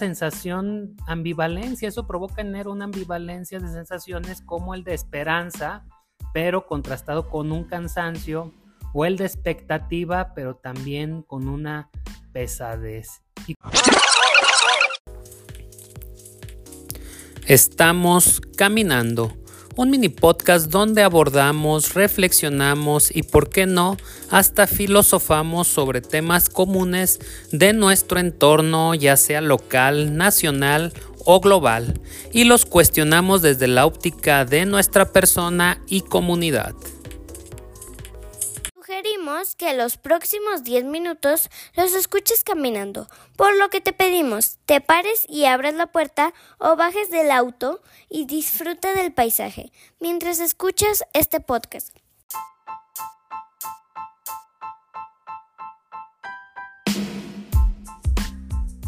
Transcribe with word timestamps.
sensación, 0.00 0.96
ambivalencia, 1.06 1.86
eso 1.86 2.06
provoca 2.06 2.40
en 2.40 2.48
enero 2.48 2.72
una 2.72 2.86
ambivalencia 2.86 3.60
de 3.60 3.68
sensaciones 3.68 4.40
como 4.40 4.74
el 4.74 4.82
de 4.82 4.94
esperanza, 4.94 5.84
pero 6.32 6.66
contrastado 6.66 7.28
con 7.28 7.52
un 7.52 7.64
cansancio, 7.64 8.54
o 8.94 9.04
el 9.04 9.18
de 9.18 9.26
expectativa, 9.26 10.32
pero 10.34 10.56
también 10.56 11.22
con 11.22 11.48
una 11.48 11.90
pesadez. 12.32 13.22
Estamos 17.46 18.40
caminando 18.56 19.36
un 19.76 19.90
mini 19.90 20.08
podcast 20.08 20.70
donde 20.70 21.02
abordamos, 21.02 21.94
reflexionamos 21.94 23.14
y, 23.14 23.22
por 23.22 23.48
qué 23.48 23.66
no, 23.66 23.96
hasta 24.30 24.66
filosofamos 24.66 25.68
sobre 25.68 26.00
temas 26.00 26.48
comunes 26.48 27.20
de 27.52 27.72
nuestro 27.72 28.20
entorno, 28.20 28.94
ya 28.94 29.16
sea 29.16 29.40
local, 29.40 30.16
nacional 30.16 30.92
o 31.24 31.40
global, 31.40 32.00
y 32.32 32.44
los 32.44 32.66
cuestionamos 32.66 33.42
desde 33.42 33.68
la 33.68 33.86
óptica 33.86 34.44
de 34.44 34.66
nuestra 34.66 35.12
persona 35.12 35.82
y 35.86 36.02
comunidad 36.02 36.74
sugerimos 39.40 39.56
que 39.56 39.74
los 39.74 39.96
próximos 39.96 40.64
10 40.64 40.84
minutos 40.84 41.50
los 41.74 41.94
escuches 41.94 42.44
caminando, 42.44 43.08
por 43.36 43.56
lo 43.56 43.68
que 43.70 43.80
te 43.80 43.92
pedimos 43.92 44.58
te 44.66 44.80
pares 44.80 45.26
y 45.28 45.44
abras 45.44 45.74
la 45.74 45.86
puerta 45.86 46.32
o 46.58 46.76
bajes 46.76 47.10
del 47.10 47.30
auto 47.30 47.80
y 48.08 48.26
disfruta 48.26 48.94
del 48.94 49.12
paisaje 49.12 49.72
mientras 49.98 50.40
escuchas 50.40 51.04
este 51.12 51.40
podcast. 51.40 51.96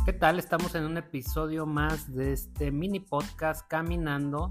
¿Qué 0.04 0.12
tal? 0.12 0.38
Estamos 0.38 0.74
en 0.74 0.84
un 0.84 0.96
episodio 0.98 1.64
más 1.64 2.12
de 2.12 2.32
este 2.32 2.72
mini 2.72 3.00
podcast 3.00 3.66
Caminando, 3.68 4.48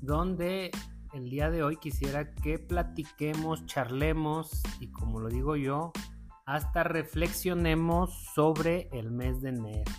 donde 0.00 0.70
el 1.14 1.30
día 1.30 1.48
de 1.48 1.62
hoy 1.62 1.76
quisiera 1.76 2.34
que 2.34 2.58
platiquemos, 2.58 3.64
charlemos 3.66 4.62
y 4.80 4.88
como 4.88 5.20
lo 5.20 5.28
digo 5.28 5.54
yo, 5.54 5.92
hasta 6.44 6.82
reflexionemos 6.82 8.12
sobre 8.34 8.88
el 8.92 9.12
mes 9.12 9.40
de 9.40 9.50
enero. 9.50 9.92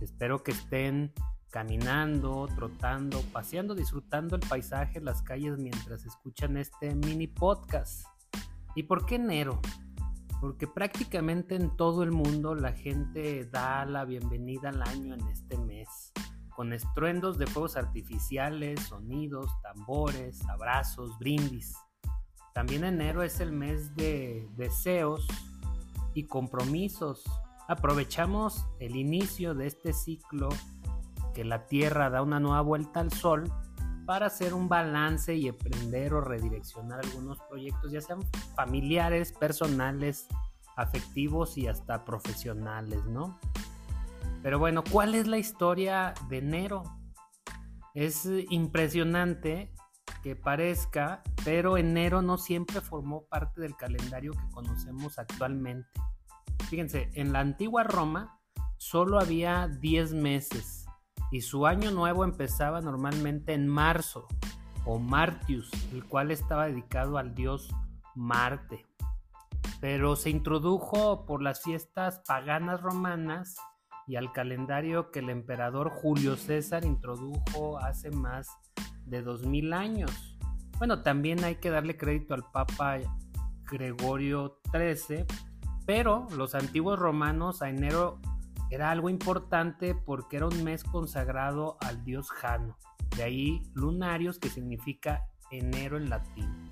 Espero 0.00 0.42
que 0.42 0.52
estén 0.52 1.12
caminando, 1.50 2.48
trotando, 2.56 3.20
paseando, 3.30 3.74
disfrutando 3.74 4.36
el 4.36 4.42
paisaje, 4.48 5.00
las 5.00 5.22
calles 5.22 5.58
mientras 5.58 6.06
escuchan 6.06 6.56
este 6.56 6.94
mini 6.94 7.26
podcast. 7.26 8.06
¿Y 8.74 8.84
por 8.84 9.04
qué 9.04 9.16
enero? 9.16 9.60
Porque 10.40 10.66
prácticamente 10.66 11.56
en 11.56 11.76
todo 11.76 12.02
el 12.02 12.10
mundo 12.10 12.54
la 12.54 12.72
gente 12.72 13.44
da 13.44 13.84
la 13.84 14.06
bienvenida 14.06 14.70
al 14.70 14.82
año 14.82 15.14
en 15.14 15.28
este 15.28 15.58
mes 15.58 16.07
con 16.58 16.72
estruendos 16.72 17.38
de 17.38 17.46
fuegos 17.46 17.76
artificiales, 17.76 18.80
sonidos, 18.80 19.48
tambores, 19.62 20.44
abrazos, 20.48 21.16
brindis. 21.20 21.76
También 22.52 22.82
enero 22.82 23.22
es 23.22 23.38
el 23.38 23.52
mes 23.52 23.94
de 23.94 24.44
deseos 24.56 25.24
y 26.14 26.26
compromisos. 26.26 27.22
Aprovechamos 27.68 28.66
el 28.80 28.96
inicio 28.96 29.54
de 29.54 29.68
este 29.68 29.92
ciclo 29.92 30.48
que 31.32 31.44
la 31.44 31.64
Tierra 31.66 32.10
da 32.10 32.22
una 32.22 32.40
nueva 32.40 32.62
vuelta 32.62 32.98
al 32.98 33.12
Sol 33.12 33.44
para 34.04 34.26
hacer 34.26 34.52
un 34.52 34.68
balance 34.68 35.36
y 35.36 35.46
emprender 35.46 36.12
o 36.12 36.20
redireccionar 36.20 37.04
algunos 37.04 37.38
proyectos, 37.48 37.92
ya 37.92 38.00
sean 38.00 38.18
familiares, 38.56 39.32
personales, 39.32 40.26
afectivos 40.76 41.56
y 41.56 41.68
hasta 41.68 42.04
profesionales, 42.04 43.04
¿no? 43.06 43.38
Pero 44.42 44.58
bueno, 44.58 44.84
¿cuál 44.90 45.14
es 45.14 45.26
la 45.26 45.38
historia 45.38 46.14
de 46.28 46.38
enero? 46.38 46.82
Es 47.94 48.28
impresionante 48.50 49.72
que 50.22 50.36
parezca, 50.36 51.22
pero 51.44 51.76
enero 51.76 52.22
no 52.22 52.38
siempre 52.38 52.80
formó 52.80 53.24
parte 53.24 53.60
del 53.60 53.76
calendario 53.76 54.32
que 54.32 54.48
conocemos 54.52 55.18
actualmente. 55.18 56.00
Fíjense, 56.68 57.10
en 57.14 57.32
la 57.32 57.40
antigua 57.40 57.82
Roma 57.84 58.40
solo 58.76 59.18
había 59.18 59.68
10 59.68 60.14
meses 60.14 60.86
y 61.30 61.40
su 61.40 61.66
año 61.66 61.90
nuevo 61.90 62.24
empezaba 62.24 62.80
normalmente 62.80 63.52
en 63.52 63.66
marzo 63.66 64.26
o 64.84 64.98
Martius, 64.98 65.70
el 65.92 66.04
cual 66.04 66.30
estaba 66.30 66.66
dedicado 66.66 67.18
al 67.18 67.34
dios 67.34 67.74
Marte. 68.14 68.86
Pero 69.80 70.16
se 70.16 70.30
introdujo 70.30 71.26
por 71.26 71.42
las 71.42 71.62
fiestas 71.62 72.22
paganas 72.26 72.80
romanas 72.80 73.56
y 74.08 74.16
al 74.16 74.32
calendario 74.32 75.10
que 75.10 75.18
el 75.18 75.28
emperador 75.28 75.90
Julio 75.90 76.36
César 76.36 76.84
introdujo 76.84 77.78
hace 77.78 78.10
más 78.10 78.48
de 79.04 79.22
2000 79.22 79.72
años. 79.74 80.38
Bueno, 80.78 81.02
también 81.02 81.44
hay 81.44 81.56
que 81.56 81.70
darle 81.70 81.96
crédito 81.96 82.34
al 82.34 82.44
Papa 82.50 82.98
Gregorio 83.70 84.60
XIII, 84.72 85.26
pero 85.86 86.26
los 86.36 86.54
antiguos 86.54 86.98
romanos 86.98 87.60
a 87.60 87.68
enero 87.68 88.18
era 88.70 88.90
algo 88.90 89.10
importante 89.10 89.94
porque 89.94 90.38
era 90.38 90.46
un 90.46 90.64
mes 90.64 90.84
consagrado 90.84 91.76
al 91.80 92.02
dios 92.04 92.30
Jano, 92.30 92.78
de 93.16 93.22
ahí 93.22 93.62
lunarios 93.74 94.38
que 94.38 94.48
significa 94.48 95.26
enero 95.50 95.98
en 95.98 96.08
latín. 96.08 96.70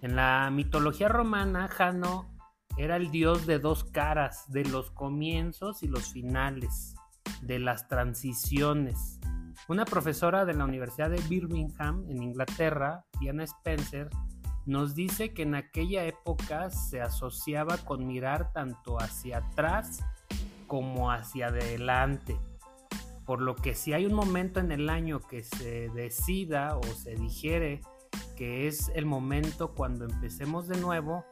En 0.00 0.16
la 0.16 0.50
mitología 0.50 1.08
romana, 1.08 1.68
Jano 1.68 2.37
era 2.78 2.96
el 2.96 3.10
dios 3.10 3.44
de 3.44 3.58
dos 3.58 3.82
caras, 3.82 4.44
de 4.52 4.64
los 4.64 4.92
comienzos 4.92 5.82
y 5.82 5.88
los 5.88 6.12
finales, 6.12 6.94
de 7.42 7.58
las 7.58 7.88
transiciones. 7.88 9.18
Una 9.68 9.84
profesora 9.84 10.44
de 10.44 10.54
la 10.54 10.64
Universidad 10.64 11.10
de 11.10 11.20
Birmingham, 11.28 12.06
en 12.08 12.22
Inglaterra, 12.22 13.04
Diana 13.20 13.42
Spencer, 13.44 14.08
nos 14.64 14.94
dice 14.94 15.34
que 15.34 15.42
en 15.42 15.56
aquella 15.56 16.04
época 16.04 16.70
se 16.70 17.00
asociaba 17.00 17.78
con 17.78 18.06
mirar 18.06 18.52
tanto 18.52 18.96
hacia 18.98 19.38
atrás 19.38 20.04
como 20.68 21.10
hacia 21.10 21.48
adelante. 21.48 22.38
Por 23.26 23.40
lo 23.42 23.56
que 23.56 23.74
si 23.74 23.92
hay 23.92 24.06
un 24.06 24.14
momento 24.14 24.60
en 24.60 24.70
el 24.70 24.88
año 24.88 25.20
que 25.20 25.42
se 25.42 25.88
decida 25.90 26.76
o 26.76 26.82
se 26.84 27.16
digiere 27.16 27.80
que 28.36 28.68
es 28.68 28.90
el 28.94 29.04
momento 29.04 29.74
cuando 29.74 30.04
empecemos 30.04 30.68
de 30.68 30.78
nuevo, 30.78 31.24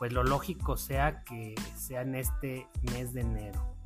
pues 0.00 0.14
lo 0.14 0.24
lógico 0.24 0.78
sea 0.78 1.24
que 1.24 1.54
sea 1.76 2.00
en 2.00 2.14
este 2.14 2.66
mes 2.90 3.12
de 3.12 3.20
enero. 3.20 3.76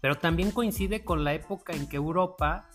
Pero 0.00 0.14
también 0.14 0.52
coincide 0.52 1.04
con 1.04 1.24
la 1.24 1.34
época 1.34 1.72
en 1.72 1.88
que 1.88 1.96
Europa, 1.96 2.68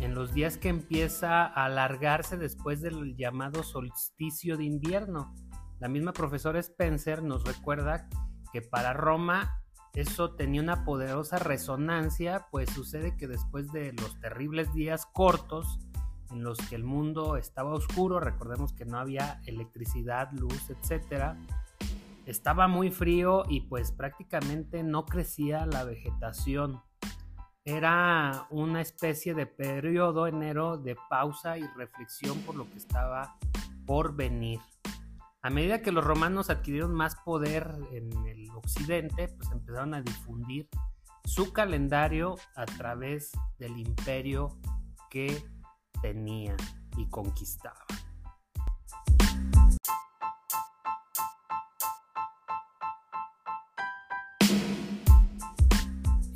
en 0.00 0.16
los 0.16 0.34
días 0.34 0.58
que 0.58 0.68
empieza 0.68 1.46
a 1.46 1.66
alargarse 1.66 2.36
después 2.36 2.80
del 2.80 3.14
llamado 3.16 3.62
solsticio 3.62 4.56
de 4.56 4.64
invierno. 4.64 5.32
La 5.78 5.86
misma 5.86 6.12
profesora 6.12 6.58
Spencer 6.58 7.22
nos 7.22 7.44
recuerda 7.44 8.08
que 8.52 8.60
para 8.60 8.92
Roma 8.92 9.62
eso 9.92 10.34
tenía 10.34 10.60
una 10.60 10.84
poderosa 10.84 11.38
resonancia, 11.38 12.48
pues 12.50 12.68
sucede 12.70 13.16
que 13.16 13.28
después 13.28 13.70
de 13.70 13.92
los 13.92 14.18
terribles 14.18 14.74
días 14.74 15.06
cortos, 15.06 15.78
en 16.30 16.42
los 16.42 16.58
que 16.58 16.74
el 16.74 16.84
mundo 16.84 17.36
estaba 17.36 17.74
oscuro, 17.74 18.20
recordemos 18.20 18.72
que 18.72 18.84
no 18.84 18.98
había 18.98 19.40
electricidad, 19.46 20.30
luz, 20.32 20.70
etcétera. 20.70 21.36
Estaba 22.26 22.68
muy 22.68 22.90
frío 22.90 23.44
y 23.48 23.60
pues 23.62 23.92
prácticamente 23.92 24.82
no 24.82 25.04
crecía 25.04 25.66
la 25.66 25.84
vegetación. 25.84 26.82
Era 27.64 28.46
una 28.50 28.80
especie 28.80 29.34
de 29.34 29.46
periodo 29.46 30.26
enero 30.26 30.76
de 30.76 30.96
pausa 31.08 31.58
y 31.58 31.66
reflexión 31.76 32.38
por 32.40 32.54
lo 32.54 32.68
que 32.70 32.78
estaba 32.78 33.36
por 33.86 34.14
venir. 34.14 34.60
A 35.42 35.50
medida 35.50 35.82
que 35.82 35.92
los 35.92 36.04
romanos 36.04 36.48
adquirieron 36.48 36.94
más 36.94 37.16
poder 37.16 37.70
en 37.92 38.10
el 38.26 38.48
occidente, 38.50 39.28
pues 39.28 39.50
empezaron 39.50 39.92
a 39.92 40.00
difundir 40.00 40.68
su 41.24 41.52
calendario 41.52 42.36
a 42.54 42.64
través 42.64 43.32
del 43.58 43.78
imperio 43.78 44.58
que 45.10 45.42
tenía 46.04 46.54
y 46.98 47.06
conquistaba. 47.06 47.86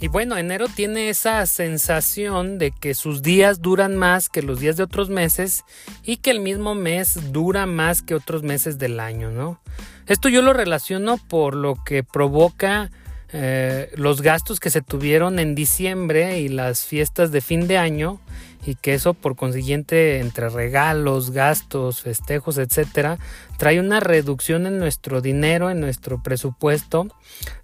Y 0.01 0.09
bueno, 0.09 0.39
enero 0.39 0.69
tiene 0.75 1.11
esa 1.11 1.45
sensación 1.45 2.57
de 2.57 2.71
que 2.71 2.95
sus 2.95 3.21
días 3.21 3.61
duran 3.61 3.95
más 3.95 4.31
que 4.31 4.41
los 4.41 4.59
días 4.59 4.79
de 4.79 4.85
otros 4.85 5.11
meses 5.11 5.65
y 6.03 6.17
que 6.17 6.31
el 6.31 6.41
mismo 6.41 6.75
mes 6.75 7.31
dura 7.31 7.67
más 7.67 8.01
que 8.01 8.15
otros 8.15 8.43
meses 8.43 8.79
del 8.79 8.99
año, 9.01 9.31
¿no? 9.31 9.61
Esto 10.07 10.31
yo 10.31 10.41
lo 10.41 10.55
relaciono 10.55 11.19
por 11.19 11.55
lo 11.55 11.75
que 11.85 12.03
provoca 12.03 12.91
eh, 13.33 13.91
los 13.95 14.23
gastos 14.23 14.59
que 14.59 14.71
se 14.71 14.81
tuvieron 14.81 15.39
en 15.39 15.55
diciembre 15.55 16.41
y 16.41 16.49
las 16.49 16.85
fiestas 16.87 17.31
de 17.31 17.41
fin 17.41 17.67
de 17.69 17.77
año 17.77 18.21
y 18.65 18.75
que 18.75 18.95
eso 18.95 19.15
por 19.15 19.37
consiguiente 19.37 20.21
entre 20.21 20.49
regalos, 20.49 21.31
gastos, 21.31 22.03
festejos, 22.03 22.59
etcétera, 22.59 23.19
trae 23.57 23.81
una 23.81 24.01
reducción 24.01 24.67
en 24.67 24.79
nuestro 24.79 25.21
dinero, 25.21 25.71
en 25.71 25.81
nuestro 25.81 26.23
presupuesto 26.23 27.09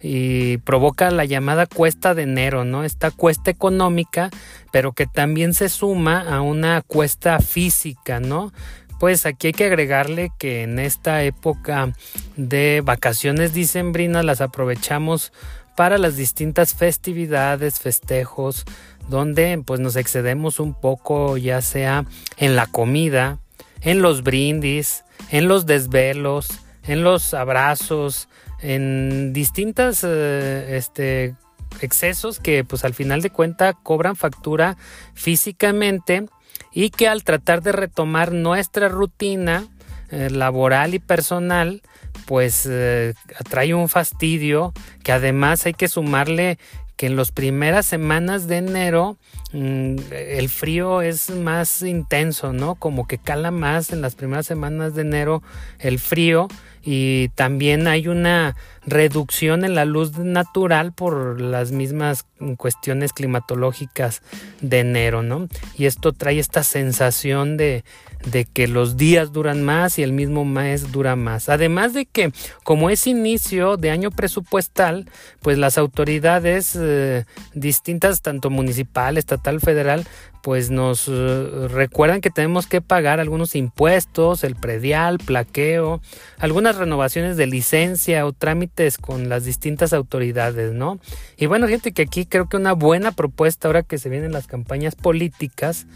y 0.00 0.58
provoca 0.58 1.10
la 1.10 1.24
llamada 1.24 1.66
cuesta 1.66 2.14
de 2.14 2.22
enero, 2.22 2.64
¿no? 2.64 2.84
Esta 2.84 3.10
cuesta 3.10 3.50
económica, 3.50 4.30
pero 4.72 4.92
que 4.92 5.06
también 5.06 5.54
se 5.54 5.68
suma 5.68 6.20
a 6.20 6.42
una 6.42 6.82
cuesta 6.82 7.38
física, 7.40 8.20
¿no? 8.20 8.52
Pues 8.98 9.26
aquí 9.26 9.48
hay 9.48 9.52
que 9.52 9.64
agregarle 9.64 10.30
que 10.38 10.62
en 10.62 10.78
esta 10.78 11.22
época 11.22 11.92
de 12.36 12.82
vacaciones 12.84 13.52
dicembrinas 13.52 14.24
las 14.24 14.40
aprovechamos 14.40 15.32
para 15.76 15.98
las 15.98 16.16
distintas 16.16 16.74
festividades, 16.74 17.80
festejos, 17.80 18.64
donde 19.08 19.62
pues 19.64 19.80
nos 19.80 19.96
excedemos 19.96 20.60
un 20.60 20.74
poco 20.74 21.36
ya 21.36 21.60
sea 21.60 22.06
en 22.36 22.56
la 22.56 22.66
comida, 22.66 23.38
en 23.80 24.00
los 24.00 24.22
brindis, 24.22 25.04
en 25.30 25.48
los 25.48 25.66
desvelos, 25.66 26.48
en 26.84 27.02
los 27.02 27.34
abrazos, 27.34 28.28
en 28.60 29.32
distintas 29.32 30.04
eh, 30.04 30.76
este, 30.76 31.34
excesos 31.80 32.38
que 32.40 32.64
pues 32.64 32.84
al 32.84 32.94
final 32.94 33.20
de 33.20 33.30
cuenta 33.30 33.72
cobran 33.74 34.16
factura 34.16 34.76
físicamente 35.14 36.26
y 36.72 36.90
que 36.90 37.08
al 37.08 37.24
tratar 37.24 37.62
de 37.62 37.72
retomar 37.72 38.32
nuestra 38.32 38.88
rutina 38.88 39.64
eh, 40.10 40.30
laboral 40.30 40.94
y 40.94 40.98
personal 40.98 41.82
pues 42.26 42.66
eh, 42.70 43.14
trae 43.48 43.74
un 43.74 43.88
fastidio 43.88 44.72
que 45.02 45.12
además 45.12 45.66
hay 45.66 45.74
que 45.74 45.88
sumarle 45.88 46.58
que 46.96 47.06
en 47.06 47.16
las 47.16 47.32
primeras 47.32 47.86
semanas 47.86 48.46
de 48.46 48.58
enero 48.58 49.16
mm, 49.52 49.96
el 50.12 50.48
frío 50.48 51.02
es 51.02 51.30
más 51.30 51.82
intenso, 51.82 52.52
¿no? 52.52 52.74
Como 52.76 53.06
que 53.06 53.18
cala 53.18 53.50
más 53.50 53.92
en 53.92 54.00
las 54.00 54.14
primeras 54.14 54.46
semanas 54.46 54.94
de 54.94 55.02
enero 55.02 55.42
el 55.78 55.98
frío 55.98 56.48
y 56.86 57.28
también 57.30 57.88
hay 57.88 58.08
una 58.08 58.56
reducción 58.86 59.64
en 59.64 59.74
la 59.74 59.86
luz 59.86 60.18
natural 60.18 60.92
por 60.92 61.40
las 61.40 61.72
mismas 61.72 62.26
cuestiones 62.58 63.14
climatológicas 63.14 64.20
de 64.60 64.80
enero, 64.80 65.22
¿no? 65.22 65.48
Y 65.76 65.86
esto 65.86 66.12
trae 66.12 66.38
esta 66.38 66.62
sensación 66.62 67.56
de, 67.56 67.84
de 68.24 68.44
que 68.44 68.68
los 68.68 68.96
días 68.96 69.32
duran 69.32 69.62
más 69.62 69.98
y 69.98 70.02
el 70.02 70.12
mismo 70.12 70.44
mes 70.44 70.92
dura 70.92 71.16
más. 71.16 71.48
Además 71.48 71.92
de 71.92 72.06
que 72.06 72.32
como 72.62 72.90
es 72.90 73.06
inicio 73.06 73.76
de 73.76 73.90
año 73.90 74.10
presupuestal, 74.10 75.10
pues 75.40 75.58
las 75.58 75.78
autoridades 75.78 76.76
eh, 76.80 77.24
distintas, 77.54 78.22
tanto 78.22 78.50
municipal, 78.50 79.18
estatal, 79.18 79.60
federal, 79.60 80.06
pues 80.44 80.68
nos 80.68 81.08
eh, 81.08 81.68
recuerdan 81.70 82.20
que 82.20 82.28
tenemos 82.28 82.66
que 82.66 82.82
pagar 82.82 83.18
algunos 83.18 83.56
impuestos, 83.56 84.44
el 84.44 84.56
predial, 84.56 85.16
plaqueo, 85.16 86.02
algunas 86.38 86.76
renovaciones 86.76 87.38
de 87.38 87.46
licencia 87.46 88.26
o 88.26 88.32
trámites 88.34 88.98
con 88.98 89.30
las 89.30 89.46
distintas 89.46 89.94
autoridades, 89.94 90.74
¿no? 90.74 90.98
Y 91.38 91.46
bueno, 91.46 91.66
gente, 91.66 91.92
que 91.92 92.02
aquí 92.02 92.26
creo 92.26 92.46
que 92.46 92.58
una 92.58 92.74
buena 92.74 93.12
propuesta 93.12 93.68
ahora 93.68 93.84
que 93.84 93.96
se 93.96 94.10
vienen 94.10 94.32
las 94.32 94.46
campañas 94.46 94.96
políticas 94.96 95.86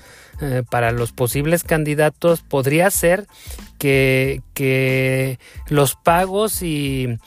eh, 0.40 0.62
para 0.70 0.92
los 0.92 1.12
posibles 1.12 1.62
candidatos 1.62 2.40
podría 2.40 2.90
ser 2.90 3.26
que, 3.76 4.40
que 4.54 5.38
los 5.68 5.94
pagos 5.94 6.62
y 6.62 7.18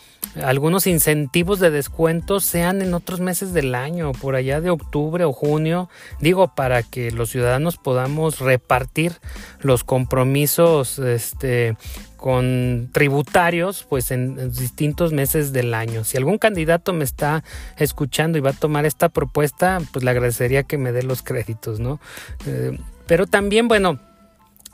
algunos 0.42 0.88
incentivos 0.88 1.60
de 1.60 1.72
descuentos 1.72 2.45
sean 2.45 2.81
en 2.81 2.94
otros 2.94 3.19
meses 3.19 3.54
del 3.54 3.75
año, 3.75 4.12
por 4.13 4.36
allá 4.36 4.62
de 4.62 4.69
octubre 4.69 5.25
o 5.25 5.33
junio, 5.33 5.89
digo, 6.19 6.56
para 6.56 6.83
que 6.83 7.12
los 7.12 7.30
ciudadanos 7.30 7.78
podamos 7.78 8.39
repartir 8.39 9.13
los 9.62 9.83
compromisos 9.83 11.00
este, 11.00 11.75
con 12.16 12.89
tributarios 12.94 13.86
pues 13.89 14.12
en, 14.12 14.51
distintos 14.51 15.12
meses 15.12 15.51
del 15.54 15.74
año. 15.74 16.04
Si 16.04 16.18
algún 16.18 16.38
candidato 16.38 16.94
me 16.94 17.04
está 17.04 17.44
escuchando 17.78 18.38
y 18.38 18.42
va 18.42 18.51
a 18.51 18.54
tomar 18.54 18.86
esta 18.86 19.10
propuesta, 19.10 19.80
pues 19.92 20.06
le 20.06 20.12
agradecería 20.12 20.63
que 20.63 20.78
me 20.78 20.92
dé 20.92 21.04
los 21.04 21.24
créditos, 21.24 21.80
¿no? 21.80 22.00
Eh, 22.45 22.78
pero 23.07 23.25
también, 23.28 23.68
bueno, 23.68 24.00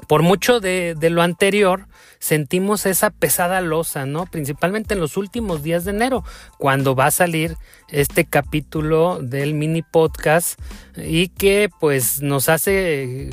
por 0.07 0.21
mucho 0.21 0.59
de, 0.59 0.95
lo 1.09 1.21
anterior, 1.21 1.87
sentimos 2.19 2.85
esa 2.85 3.09
pesada 3.09 3.61
losa, 3.61 4.05
¿no? 4.05 4.25
Principalmente 4.25 4.93
en 4.93 4.99
los 4.99 5.17
últimos 5.17 5.63
días 5.63 5.85
de 5.85 5.91
enero, 5.91 6.23
cuando 6.57 6.95
va 6.95 7.07
a 7.07 7.11
salir 7.11 7.57
este 7.89 8.25
capítulo 8.25 9.19
del 9.21 9.53
mini 9.53 9.81
podcast 9.81 10.59
y 10.95 11.29
que 11.29 11.69
pues 11.79 12.21
nos 12.21 12.49
hace 12.49 13.29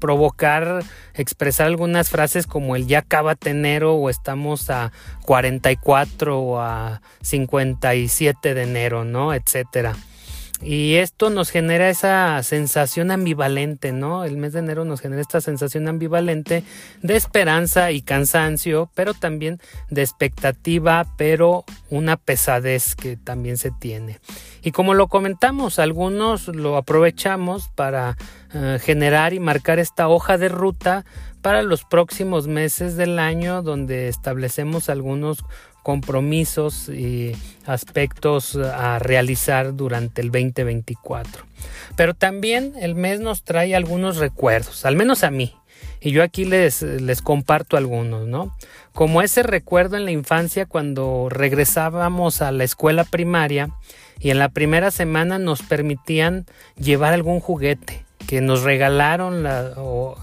provocar 0.00 0.84
expresar 1.14 1.66
algunas 1.66 2.10
frases 2.10 2.46
como 2.46 2.76
el 2.76 2.86
ya 2.86 2.98
acaba 3.00 3.34
enero 3.44 3.94
o 3.94 4.10
estamos 4.10 4.68
a 4.70 4.92
44 5.24 6.38
o 6.38 6.60
a 6.60 7.00
57 7.22 8.54
de 8.54 8.62
enero, 8.62 9.04
¿no? 9.04 9.32
etcétera. 9.32 9.96
Y 10.62 10.94
esto 10.94 11.28
nos 11.28 11.50
genera 11.50 11.90
esa 11.90 12.42
sensación 12.42 13.10
ambivalente, 13.10 13.92
¿no? 13.92 14.24
El 14.24 14.38
mes 14.38 14.54
de 14.54 14.60
enero 14.60 14.84
nos 14.86 15.02
genera 15.02 15.20
esta 15.20 15.40
sensación 15.42 15.86
ambivalente 15.86 16.64
de 17.02 17.16
esperanza 17.16 17.90
y 17.90 18.00
cansancio, 18.00 18.90
pero 18.94 19.12
también 19.12 19.60
de 19.90 20.02
expectativa, 20.02 21.06
pero 21.18 21.64
una 21.90 22.16
pesadez 22.16 22.96
que 22.96 23.16
también 23.16 23.58
se 23.58 23.70
tiene. 23.70 24.18
Y 24.62 24.72
como 24.72 24.94
lo 24.94 25.08
comentamos, 25.08 25.78
algunos 25.78 26.48
lo 26.48 26.76
aprovechamos 26.76 27.68
para 27.68 28.16
eh, 28.54 28.78
generar 28.82 29.34
y 29.34 29.40
marcar 29.40 29.78
esta 29.78 30.08
hoja 30.08 30.38
de 30.38 30.48
ruta 30.48 31.04
para 31.42 31.62
los 31.62 31.84
próximos 31.84 32.48
meses 32.48 32.96
del 32.96 33.18
año 33.18 33.62
donde 33.62 34.08
establecemos 34.08 34.88
algunos 34.88 35.44
compromisos 35.86 36.88
y 36.88 37.30
aspectos 37.64 38.56
a 38.56 38.98
realizar 38.98 39.76
durante 39.76 40.20
el 40.20 40.32
2024. 40.32 41.44
Pero 41.94 42.12
también 42.12 42.72
el 42.80 42.96
mes 42.96 43.20
nos 43.20 43.44
trae 43.44 43.76
algunos 43.76 44.16
recuerdos, 44.16 44.84
al 44.84 44.96
menos 44.96 45.22
a 45.22 45.30
mí. 45.30 45.54
Y 46.00 46.10
yo 46.10 46.24
aquí 46.24 46.44
les, 46.44 46.82
les 46.82 47.22
comparto 47.22 47.76
algunos, 47.76 48.26
¿no? 48.26 48.52
Como 48.94 49.22
ese 49.22 49.44
recuerdo 49.44 49.96
en 49.96 50.06
la 50.06 50.10
infancia 50.10 50.66
cuando 50.66 51.28
regresábamos 51.30 52.42
a 52.42 52.50
la 52.50 52.64
escuela 52.64 53.04
primaria 53.04 53.70
y 54.18 54.30
en 54.30 54.40
la 54.40 54.48
primera 54.48 54.90
semana 54.90 55.38
nos 55.38 55.62
permitían 55.62 56.46
llevar 56.76 57.14
algún 57.14 57.38
juguete 57.38 58.05
que 58.26 58.40
nos 58.40 58.62
regalaron 58.62 59.42
la, 59.42 59.72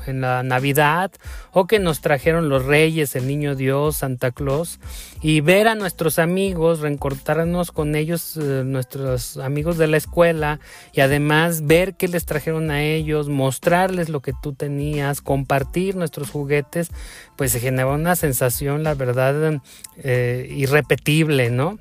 en 0.07 0.21
la 0.21 0.43
Navidad 0.43 1.11
o 1.51 1.65
que 1.65 1.79
nos 1.79 2.01
trajeron 2.01 2.49
los 2.49 2.65
Reyes, 2.65 3.15
el 3.15 3.27
Niño 3.27 3.55
Dios, 3.55 3.97
Santa 3.97 4.31
Claus 4.31 4.79
y 5.21 5.41
ver 5.41 5.67
a 5.67 5.75
nuestros 5.75 6.19
amigos, 6.19 6.81
reencontrarnos 6.81 7.71
con 7.71 7.95
ellos, 7.95 8.37
eh, 8.37 8.63
nuestros 8.65 9.37
amigos 9.37 9.77
de 9.77 9.87
la 9.87 9.97
escuela 9.97 10.59
y 10.91 11.01
además 11.01 11.65
ver 11.65 11.95
qué 11.95 12.07
les 12.07 12.25
trajeron 12.25 12.71
a 12.71 12.83
ellos, 12.83 13.29
mostrarles 13.29 14.09
lo 14.09 14.21
que 14.21 14.33
tú 14.41 14.53
tenías, 14.53 15.21
compartir 15.21 15.95
nuestros 15.95 16.29
juguetes, 16.29 16.91
pues 17.37 17.51
se 17.51 17.59
generaba 17.59 17.95
una 17.95 18.15
sensación, 18.15 18.83
la 18.83 18.95
verdad, 18.95 19.61
eh, 19.97 20.47
irrepetible, 20.51 21.49
¿no? 21.49 21.79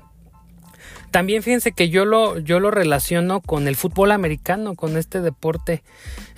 También 1.13 1.43
fíjense 1.43 1.73
que 1.73 1.89
yo 1.89 2.05
lo, 2.05 2.39
yo 2.39 2.59
lo 2.59 2.71
relaciono 2.71 3.39
con 3.39 3.67
el 3.67 3.75
fútbol 3.75 4.11
americano, 4.11 4.73
con 4.73 4.97
este 4.97 5.21
deporte 5.21 5.83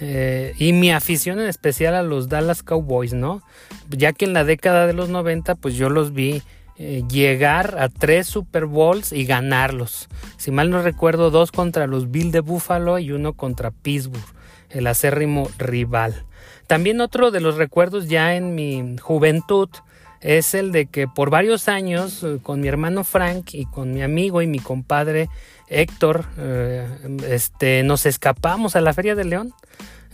eh, 0.02 0.54
y 0.58 0.74
mi 0.74 0.92
afición 0.92 1.40
en 1.40 1.48
especial 1.48 1.96
a 1.96 2.04
los 2.04 2.28
Dallas 2.28 2.62
Cowboys, 2.62 3.14
¿no? 3.14 3.42
Ya 3.90 4.12
que 4.12 4.26
en 4.26 4.34
la 4.34 4.44
década 4.44 4.86
de 4.86 4.92
los 4.92 5.08
90 5.08 5.56
pues 5.56 5.76
yo 5.76 5.90
los 5.90 6.14
vi 6.14 6.44
eh, 6.78 7.04
llegar 7.10 7.78
a 7.80 7.88
tres 7.88 8.28
Super 8.28 8.66
Bowls 8.66 9.14
y 9.14 9.24
ganarlos. 9.24 10.10
Si 10.36 10.52
mal 10.52 10.70
no 10.70 10.82
recuerdo, 10.82 11.32
dos 11.32 11.54
contra 11.54 11.88
los 11.88 12.12
Bill 12.12 12.34
de 12.34 12.42
Buffalo 12.42 13.00
y 13.00 13.14
uno 13.14 13.32
contra 13.32 13.72
Pittsburgh, 13.72 14.26
el 14.72 14.88
acérrimo 14.88 15.50
rival. 15.58 16.26
También 16.68 17.00
otro 17.00 17.32
de 17.32 17.40
los 17.40 17.56
recuerdos 17.56 18.10
ya 18.10 18.36
en 18.36 18.56
mi 18.56 18.98
juventud 19.00 19.70
es 20.26 20.56
el 20.56 20.72
de 20.72 20.88
que 20.88 21.08
por 21.08 21.30
varios 21.30 21.68
años 21.68 22.24
eh, 22.24 22.40
con 22.42 22.60
mi 22.60 22.68
hermano 22.68 23.04
Frank 23.04 23.54
y 23.54 23.66
con 23.66 23.94
mi 23.94 24.02
amigo 24.02 24.42
y 24.42 24.48
mi 24.48 24.58
compadre 24.58 25.30
Héctor, 25.68 26.26
eh, 26.40 26.88
este, 27.30 27.84
nos 27.84 28.08
escapamos 28.08 28.76
a 28.76 28.82
la 28.82 28.94
Feria 28.94 29.16
de 29.16 29.26
León. 29.26 29.54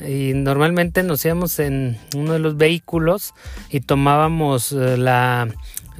Y 0.05 0.33
normalmente 0.33 1.03
nos 1.03 1.23
íbamos 1.23 1.59
en 1.59 1.97
uno 2.15 2.33
de 2.33 2.39
los 2.39 2.57
vehículos 2.57 3.33
y 3.69 3.81
tomábamos 3.81 4.71
eh, 4.71 4.97
la 4.97 5.47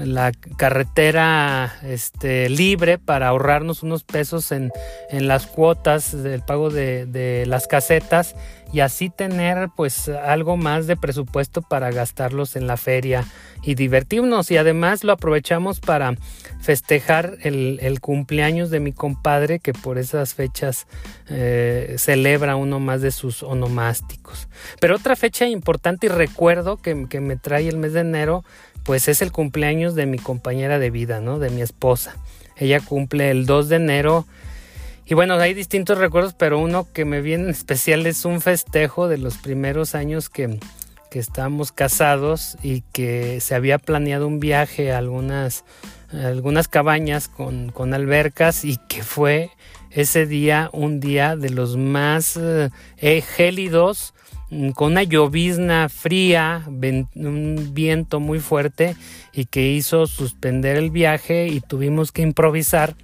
la 0.06 0.32
carretera 0.32 1.74
este, 1.84 2.50
libre 2.50 2.98
para 2.98 3.28
ahorrarnos 3.28 3.84
unos 3.84 4.04
pesos 4.04 4.52
en, 4.52 4.72
las 5.12 5.48
cuotas 5.48 6.24
del 6.24 6.42
pago 6.42 6.70
de, 6.70 7.06
de, 7.06 7.46
las 7.46 7.68
casetas 7.68 8.36
y 8.74 8.80
así 8.80 9.10
tener 9.10 9.70
pues 9.76 10.08
algo 10.08 10.58
más 10.58 10.88
de 10.88 10.96
presupuesto 10.96 11.62
para 11.62 11.92
gastarlos 11.92 12.56
en 12.56 12.68
la 12.68 12.78
feria 12.78 13.26
y 13.62 13.76
divertirnos 13.76 14.50
y 14.52 14.58
además 14.58 15.04
lo 15.04 15.12
aprovechamos 15.14 15.80
para 15.80 16.16
festejar 16.62 17.38
el, 17.42 18.00
cumpleaños 18.02 18.70
de 18.70 18.80
mi 18.80 18.94
compadre 18.94 19.60
que 19.60 19.74
por 19.74 19.98
esas 19.98 20.34
fechas 20.34 20.88
eh, 21.30 21.96
celebra 21.98 22.56
uno 22.56 22.80
más 22.80 23.02
de 23.02 23.12
sus 23.12 23.44
onomásticos. 23.44 24.48
Pero 24.80 24.96
otra 24.96 25.16
fecha 25.16 25.48
importante 25.48 26.08
y 26.08 26.10
recuerdo 26.10 26.78
que, 26.78 27.08
que 27.10 27.20
me 27.20 27.36
trae 27.36 27.68
el 27.68 27.78
mes 27.78 27.94
de 27.94 28.02
enero 28.02 28.44
pues 28.84 29.08
es 29.08 29.22
el 29.22 29.32
cumpleaños 29.32 29.96
de 29.96 30.06
mi 30.06 30.18
compañera 30.18 30.80
de 30.80 30.90
vida, 30.90 31.22
¿no? 31.22 31.40
De 31.40 31.50
mi 31.50 31.62
esposa. 31.62 32.16
Ella 32.58 32.80
cumple 32.80 33.32
el 33.32 33.46
2 33.46 33.70
de 33.70 33.76
enero. 33.78 34.26
Y 35.06 35.14
bueno, 35.14 35.36
hay 35.36 35.54
distintos 35.54 35.98
recuerdos, 35.98 36.34
pero 36.34 36.60
uno 36.60 36.88
que 36.94 37.06
me 37.06 37.22
viene 37.22 37.46
en 37.46 37.50
especial 37.50 38.06
es 38.06 38.26
un 38.26 38.42
festejo 38.42 39.08
de 39.08 39.18
los 39.18 39.38
primeros 39.38 39.96
años 39.96 40.30
que, 40.30 40.60
que 41.10 41.20
estábamos 41.20 41.72
casados 41.72 42.58
y 42.64 42.82
que 42.94 43.42
se 43.42 43.56
había 43.56 43.78
planeado 43.78 44.28
un 44.28 44.40
viaje 44.40 44.92
a 44.92 44.98
algunas, 44.98 45.66
algunas 46.14 46.68
cabañas 46.68 47.28
con, 47.28 47.72
con 47.72 47.94
albercas 47.94 48.64
y 48.64 48.78
que 48.88 49.04
fue 49.04 49.52
ese 49.90 50.26
día 50.26 50.70
un 50.72 51.00
día 51.00 51.36
de 51.36 51.50
los 51.50 51.76
más 51.76 52.38
eh, 52.38 53.22
gélidos 53.22 54.14
con 54.76 54.92
una 54.92 55.04
llovizna 55.04 55.88
fría, 55.88 56.66
un 56.68 57.70
viento 57.74 58.20
muy 58.20 58.40
fuerte 58.40 58.96
y 59.32 59.46
que 59.46 59.72
hizo 59.72 60.08
suspender 60.08 60.76
el 60.76 60.92
viaje 60.92 61.48
y 61.48 61.62
tuvimos 61.62 62.12
que 62.12 62.22
improvisar 62.22 62.96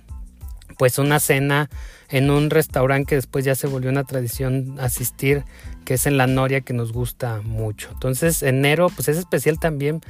pues 0.77 0.99
una 0.99 1.19
cena 1.19 1.69
en 2.09 2.29
un 2.29 2.49
restaurante 2.49 3.09
que 3.09 3.15
después 3.15 3.45
ya 3.45 3.55
se 3.55 3.67
volvió 3.67 3.89
una 3.89 4.03
tradición 4.03 4.75
asistir, 4.79 5.43
que 5.85 5.95
es 5.95 6.05
en 6.05 6.17
la 6.17 6.27
Noria 6.27 6.61
que 6.61 6.73
nos 6.73 6.91
gusta 6.91 7.41
mucho. 7.43 7.89
Entonces 7.93 8.43
enero 8.43 8.89
pues 8.89 9.07
es 9.07 9.17
especial 9.17 9.57
también 9.57 10.01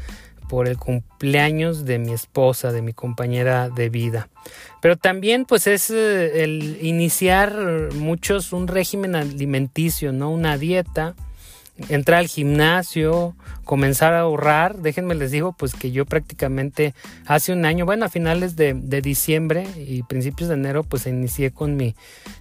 por 0.50 0.68
el 0.68 0.78
cumpleaños 0.78 1.86
de 1.86 2.00
mi 2.00 2.14
esposa, 2.14 2.72
de 2.72 2.82
mi 2.82 2.94
compañera 2.94 3.70
de 3.70 3.90
vida. 3.90 4.30
Pero 4.82 4.96
también 4.96 5.46
pues 5.46 5.68
es 5.68 5.92
eh, 5.92 6.44
el 6.44 6.80
iniciar 6.82 7.92
muchos 7.94 8.54
un 8.54 8.68
régimen 8.68 9.16
alimenticio, 9.16 10.14
¿no? 10.14 10.32
Una 10.32 10.58
dieta 10.58 11.16
entrar 11.90 12.20
al 12.20 12.28
gimnasio, 12.28 13.36
comenzar 13.64 14.14
a 14.14 14.22
ahorrar. 14.22 14.78
Déjenme 14.78 15.16
les 15.16 15.32
digo, 15.32 15.54
pues 15.54 15.74
que 15.74 15.92
yo 15.92 16.06
prácticamente 16.06 16.94
hace 17.26 17.54
un 17.54 17.66
año, 17.66 17.86
bueno, 17.86 18.06
a 18.06 18.10
finales 18.10 18.56
de, 18.56 18.74
diciembre 19.02 19.68
y 19.78 20.04
principios 20.04 20.50
de 20.50 20.56
enero, 20.56 20.84
pues 20.84 21.08
inicié 21.08 21.52
con 21.52 21.76
mi, 21.76 21.96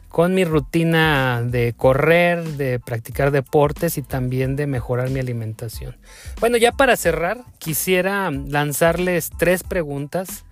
con 0.09 0.35
mi 0.35 0.45
rutina 0.45 1.43
de 1.43 1.75
correr, 1.76 2.43
de 2.57 2.81
practicar 2.81 3.31
deportes 3.31 3.99
y 3.99 4.02
también 4.02 4.57
de 4.57 4.66
mejorar 4.66 5.11
mi 5.11 5.21
alimentación. 5.21 5.97
Bueno, 6.40 6.57
ya 6.57 6.73
para 6.73 6.97
cerrar, 6.97 7.45
quisiera 7.59 8.31
lanzarles 8.31 9.31
tres 9.38 9.62
preguntas 9.62 10.45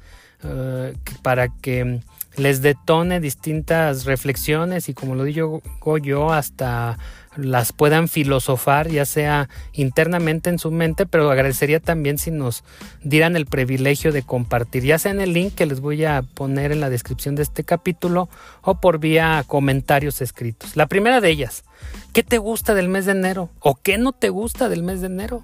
eh, 0.43 0.95
para 1.23 1.49
que 1.49 2.01
les 2.37 2.63
detone 2.63 3.21
distintas 3.21 4.05
reflexiones 4.05 4.89
y 4.89 4.95
como 4.95 5.15
lo 5.15 5.25
digo 5.25 5.63
yo 6.03 6.33
hasta 6.33 6.99
las 7.37 7.73
puedan 7.73 8.09
filosofar, 8.09 8.89
ya 8.89 9.05
sea 9.05 9.49
internamente 9.73 10.51
en 10.51 10.59
su 10.59 10.71
mente, 10.71 11.07
pero 11.07 11.31
agradecería 11.31 11.81
también 11.81 12.19
si 12.19 12.31
nos 12.31 12.65
dieran 13.03 13.37
el 13.37 13.47
privilegio 13.47 14.13
de 14.13 14.23
compartir, 14.23 14.85
ya 14.85 14.99
sea 14.99 15.13
en 15.13 15.21
el 15.21 15.33
link 15.33 15.55
que 15.55 15.67
les 15.67 15.81
voy 15.81 16.05
a 16.05 16.23
poner 16.23 16.73
en 16.73 16.81
la 16.81 16.91
descripción 16.91 17.35
de 17.35 17.43
este 17.43 17.65
capítulo 17.65 18.29
o 18.63 18.81
por 18.81 18.99
vía 18.99 19.45
comentarios 19.47 20.21
escritos. 20.21 20.77
La 20.77 20.87
primera 20.87 21.21
de 21.21 21.31
ellas, 21.31 21.65
¿qué 22.13 22.23
te 22.23 22.39
gusta 22.39 22.75
del 22.75 22.89
mes 22.89 23.07
de 23.07 23.13
enero? 23.13 23.51
¿O 23.61 23.75
qué 23.75 23.99
no 23.99 24.13
te 24.13 24.29
gusta 24.29 24.69
del 24.69 24.83
mes 24.83 25.01
de 25.01 25.07
enero? 25.07 25.43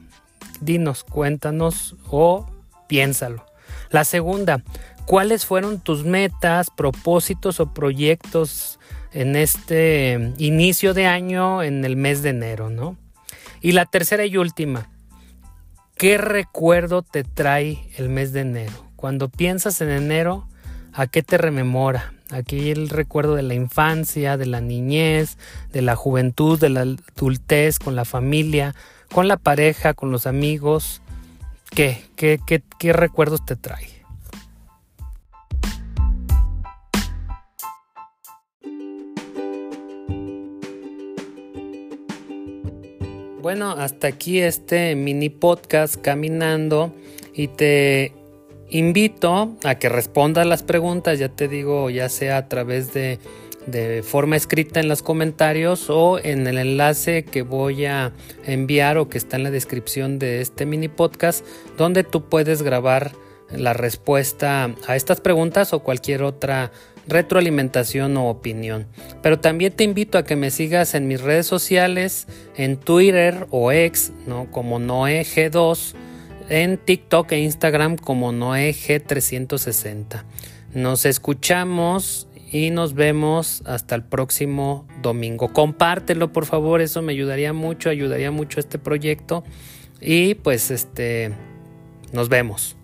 Dinos, 0.60 1.04
cuéntanos 1.04 1.96
o 2.08 2.46
piénsalo. 2.86 3.46
La 3.90 4.04
segunda, 4.04 4.62
¿cuáles 5.10 5.44
fueron 5.44 5.80
tus 5.80 6.04
metas, 6.04 6.70
propósitos 6.70 7.58
o 7.58 7.74
proyectos 7.74 8.78
en 9.12 9.34
este 9.34 10.32
inicio 10.38 10.94
de 10.94 11.06
año 11.06 11.64
en 11.64 11.84
el 11.84 11.96
mes 11.96 12.22
de 12.22 12.28
enero, 12.28 12.70
¿no? 12.70 12.96
Y 13.60 13.72
la 13.72 13.86
tercera 13.86 14.24
y 14.24 14.36
última, 14.36 14.88
¿qué 15.96 16.16
recuerdo 16.16 17.02
te 17.02 17.24
trae 17.24 17.90
el 17.96 18.08
mes 18.08 18.32
de 18.32 18.42
enero? 18.42 18.86
Cuando 18.94 19.28
piensas 19.28 19.80
en 19.80 19.90
enero, 19.90 20.46
¿a 20.92 21.08
qué 21.08 21.24
te 21.24 21.38
rememora? 21.38 22.12
Aquí 22.30 22.70
el 22.70 22.88
recuerdo 22.88 23.34
de 23.34 23.42
la 23.42 23.54
infancia, 23.54 24.36
de 24.36 24.46
la 24.46 24.60
niñez, 24.60 25.38
de 25.72 25.82
la 25.82 25.96
juventud, 25.96 26.56
de 26.56 26.68
la 26.68 26.82
adultez, 26.82 27.80
con 27.80 27.96
la 27.96 28.04
familia, 28.04 28.76
con 29.12 29.26
la 29.26 29.38
pareja, 29.38 29.92
con 29.92 30.12
los 30.12 30.28
amigos. 30.28 31.02
¿Qué, 31.70 32.00
qué, 32.14 32.38
qué, 32.46 32.62
qué 32.78 32.92
recuerdos 32.92 33.44
te 33.44 33.56
trae? 33.56 33.99
Bueno, 43.42 43.70
hasta 43.70 44.08
aquí 44.08 44.38
este 44.40 44.94
mini 44.94 45.30
podcast 45.30 45.96
caminando 45.96 46.92
y 47.32 47.48
te 47.48 48.12
invito 48.68 49.56
a 49.64 49.76
que 49.76 49.88
respondas 49.88 50.46
las 50.46 50.62
preguntas, 50.62 51.18
ya 51.18 51.30
te 51.30 51.48
digo, 51.48 51.88
ya 51.88 52.10
sea 52.10 52.36
a 52.36 52.48
través 52.48 52.92
de, 52.92 53.18
de 53.66 54.02
forma 54.02 54.36
escrita 54.36 54.78
en 54.78 54.88
los 54.88 55.02
comentarios 55.02 55.88
o 55.88 56.18
en 56.22 56.46
el 56.46 56.58
enlace 56.58 57.24
que 57.24 57.40
voy 57.40 57.86
a 57.86 58.12
enviar 58.44 58.98
o 58.98 59.08
que 59.08 59.16
está 59.16 59.38
en 59.38 59.44
la 59.44 59.50
descripción 59.50 60.18
de 60.18 60.42
este 60.42 60.66
mini 60.66 60.88
podcast, 60.88 61.42
donde 61.78 62.04
tú 62.04 62.28
puedes 62.28 62.60
grabar 62.60 63.12
la 63.50 63.72
respuesta 63.72 64.74
a 64.86 64.96
estas 64.96 65.22
preguntas 65.22 65.72
o 65.72 65.80
cualquier 65.80 66.24
otra 66.24 66.72
retroalimentación 67.10 68.16
o 68.16 68.30
opinión. 68.30 68.86
Pero 69.22 69.38
también 69.38 69.72
te 69.72 69.84
invito 69.84 70.16
a 70.16 70.24
que 70.24 70.36
me 70.36 70.50
sigas 70.50 70.94
en 70.94 71.08
mis 71.08 71.20
redes 71.20 71.46
sociales, 71.46 72.26
en 72.56 72.76
Twitter 72.76 73.46
o 73.50 73.72
X, 73.72 74.12
¿no? 74.26 74.50
como 74.50 74.80
NoeG2, 74.80 75.94
en 76.48 76.78
TikTok 76.78 77.32
e 77.32 77.40
Instagram 77.40 77.96
como 77.96 78.32
NoeG360. 78.32 80.24
Nos 80.74 81.04
escuchamos 81.04 82.28
y 82.50 82.70
nos 82.70 82.94
vemos 82.94 83.62
hasta 83.66 83.94
el 83.94 84.02
próximo 84.02 84.86
domingo. 85.02 85.52
Compártelo, 85.52 86.32
por 86.32 86.46
favor, 86.46 86.80
eso 86.80 87.02
me 87.02 87.12
ayudaría 87.12 87.52
mucho, 87.52 87.90
ayudaría 87.90 88.30
mucho 88.30 88.58
a 88.58 88.60
este 88.60 88.78
proyecto. 88.78 89.44
Y 90.00 90.34
pues 90.34 90.70
este, 90.70 91.32
nos 92.12 92.28
vemos. 92.28 92.76